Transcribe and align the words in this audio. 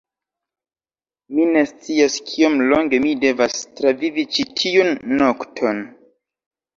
Mi 1.39 1.43
ne 1.49 1.61
scias 1.71 2.15
kiom 2.29 2.55
longe 2.71 2.99
mi 3.03 3.11
devas 3.25 3.59
travivi 3.81 4.23
ĉi 4.39 4.47
tiun 4.63 4.89
nokton. 5.21 5.83